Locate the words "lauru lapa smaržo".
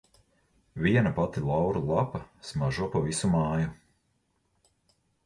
1.49-2.87